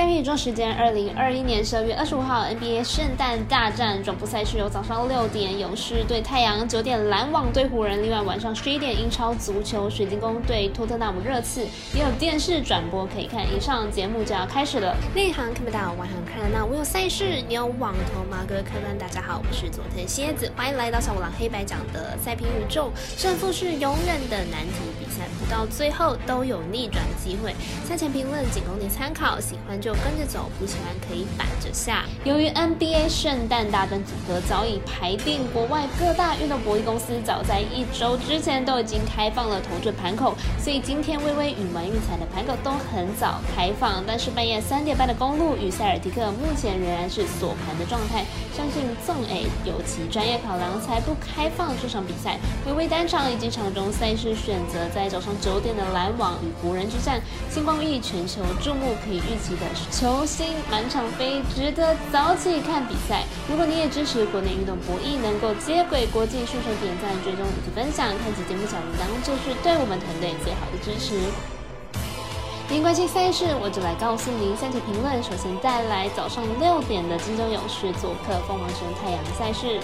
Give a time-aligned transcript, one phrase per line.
[0.00, 13.44] 赛评宇宙时间，二零二一年十二月二十五号，NBA 圣诞大战总部赛事由早上六点勇士对太阳，九点篮网对湖人，另外晚上十一点英超足球水晶宫对托特纳姆热刺，也有电视转播可以看。
[13.54, 16.64] 以上节目就要开始了，内行看不到，外行看得到。
[16.64, 18.38] 我有赛事，你有网头吗？
[18.48, 22.90] 各位客官，大家好，我是佐藤蝎子，欢迎来到小五郎黑白讲的赛评宇宙。
[23.18, 24.80] 胜负是永远的难题，
[25.38, 27.54] 不到最后都有逆转机会。
[27.88, 29.80] 赛前评论仅供你参考，喜欢。
[29.80, 32.04] 就跟着走，不喜欢可以反着下。
[32.24, 44.04] 由于 NBA 圣诞大战组合早已排定，国外各大运动博弈公司早在一周之前都已经开放了投准盘口，所以今天微微与玩运彩的盘口都很早开放。
[44.06, 52.38] 但是半夜三点半的公路与塞尔提克目前仍然是锁盘的状态，相信纵 A 有其专业考量才不开放这场比赛。
[52.66, 59.66] 微微单场以及场中赛事选择在早上九点的篮网与湖人之战，星光熠全球注目，可以预期的。
[59.90, 63.24] 球星满场飞，值得早起看比赛。
[63.48, 71.18] 如果你也支持国内运动博弈，能够接轨国际，顺手点赞、追踪以及分享，开启节目小铃铛，就是对我们团队最好的支持。
[72.70, 75.20] 您关心赛事，我就来告诉您赛前评论。
[75.20, 79.80] 首先带来早上六点的金州勇士做客凤凰城太阳赛事。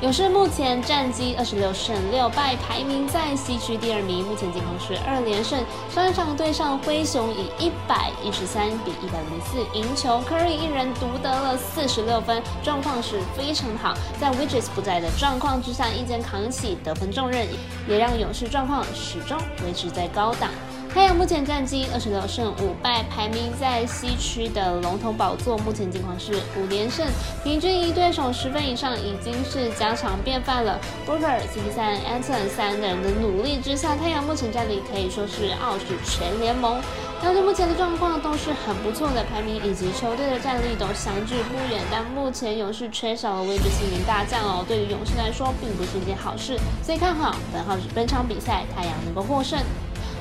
[0.00, 4.24] 勇士目前战绩二十六胜六败，排名在西区第二名。
[4.24, 13.94] 目前进攻是二连胜，上一场对上灰熊以一百一十三比一百零四赢球，Curry 一人独得了四十六分，状况是非常好。
[14.20, 17.46] 在 Widgets 不在的状况之下，一肩扛起得分重任，
[17.88, 20.50] 也让勇士状况始终维持在高档。
[20.94, 25.58] 太阳目前战绩二十六胜五败，排名在西区的龙头宝座。
[25.58, 27.04] 目前情况是五连胜，
[27.42, 30.78] 平均一对手十分以上，已经是家常便饭了。
[31.04, 36.80] Booker、CP 三、Anton 三人的努力之下，太阳目前战力可以说是傲视全联盟。
[37.20, 41.82] 但是目前的状况都是很不错的，排名以及球队的战力都相距不远。
[41.90, 46.56] 但目前勇士缺少了位置性名大将哦，对于勇士来说并不是一件好事。
[46.84, 49.58] 所以看好本号本场比赛太阳能够获胜。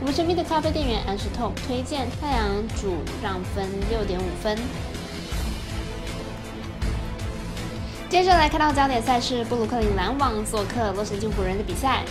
[0.00, 4.56] 我们神秘的咖啡店员安石透推荐太阳主让分六点五分。
[8.08, 12.02] 接着来看到焦点赛事，布鲁克林篮网做客洛杉矶湖人的比赛。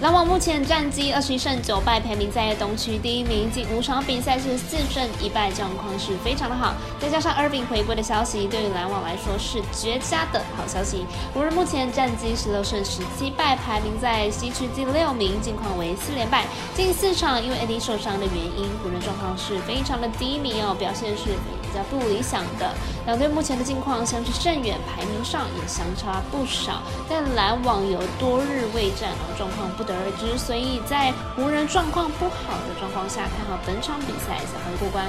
[0.00, 6.74] 篮网目前战绩二十一胜九败，排名在东区第一名，近五场比赛是四胜一败，状况是非常的好。
[6.98, 11.04] 再加上二饼回归的消息，对于篮网来说是绝佳的好消息。
[11.34, 16.46] 湖人目前战绩十六胜十七败，排名在西区第六名，近况为四连败。
[16.74, 21.24] 近四场因为 AD 受伤的原因，湖人状况是非常的低迷哦，表现是
[21.72, 22.70] 比较不理想的。
[23.06, 26.82] 两队目前的近况相距甚远，排名上也相差不少。
[27.08, 29.94] 但篮网有多日未战哦，状况不得。
[29.94, 35.06] 而知，所以在湖人状况不好的状况下，看好本场比赛才会过关。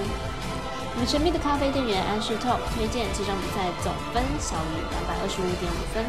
[0.95, 6.05] 我们神秘的咖啡店员安士透推荐这场比赛总分小于两百二十五点五分。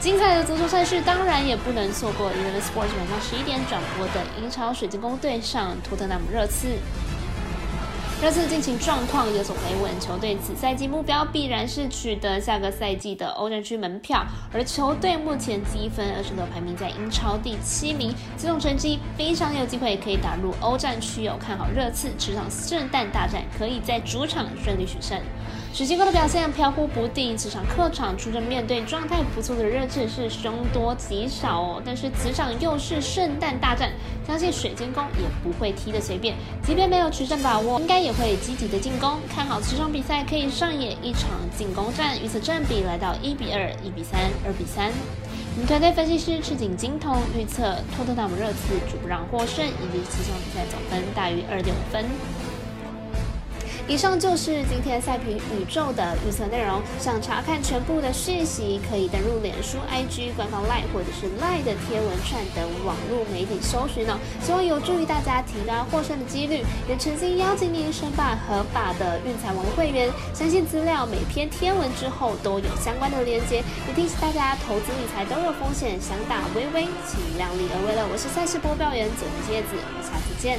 [0.00, 6.78] 精彩的足球赛事当然也不能错过，Eleven Sports 晚上十一点转播的英超水晶宫对上托特纳姆热刺。
[8.20, 14.26] 热刺近期状况有所回稳，球队此赛季目标必然是取得下个赛季的欧战区门票。
[14.52, 21.22] 而球队目前积分二十六排名在英超第七名，这种成绩非常有机会可以打入欧战区。
[21.22, 25.16] 有看好热刺这场圣诞大战可以在主场顺利取胜。
[25.72, 31.82] 水晶宫的表现飘忽不定，这场客场出征面对状态不错的热刺是凶多吉少哦。
[31.84, 33.92] 但是此场又是圣诞大战，
[34.26, 36.34] 相信水晶宫也不会踢得随便，
[36.64, 39.20] 即便没有取胜把握，应该也会积极的进攻。
[39.32, 44.90] 看好此场比赛可以上演一场进攻战，预测占比来到一比二、一比三、二比三。
[45.54, 52.04] 我们团队分析师赤井金童预测托特纳姆热刺主让获胜，以及此场比赛总分大于二点五分。
[53.88, 56.82] 以上就是今天赛评宇宙的预测内容。
[57.00, 64.18] 想查看全部的讯息，可以登录脸书、IG 官方 Line 或者是 Line 的贴文串等网络媒体搜寻哦。
[64.44, 66.62] 希望有助于大家提高获胜的几率。
[66.86, 70.10] 也诚心邀请您申办合法的运彩王会员。
[70.34, 73.64] 相信资料每篇贴文之后都有相关的连接。
[73.88, 78.06] 也提醒大家，投资理财都有风险，想打微微，请量力而为了。
[78.12, 80.58] 我是赛事播报员左木叶子，我们下次见。